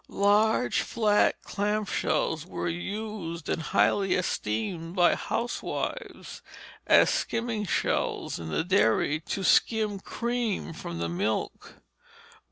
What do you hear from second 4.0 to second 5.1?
esteemed